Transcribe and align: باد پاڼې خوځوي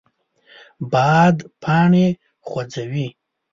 باد 0.91 1.37
پاڼې 1.61 2.07
خوځوي 2.47 3.07